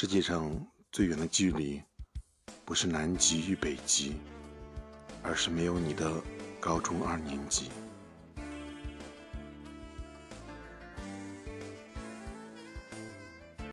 [0.00, 0.48] 世界上
[0.92, 1.82] 最远的距离
[2.64, 4.14] 不是南极与北极
[5.24, 6.22] 而是没有你的
[6.60, 7.68] 高中二年级。